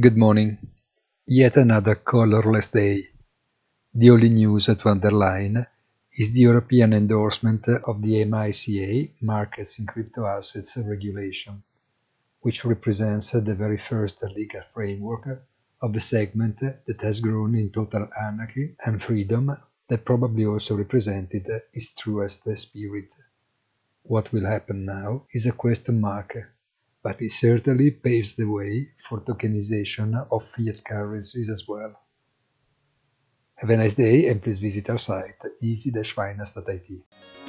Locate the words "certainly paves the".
27.32-28.44